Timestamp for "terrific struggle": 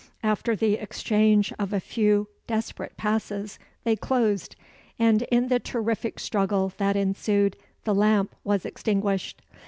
5.59-6.73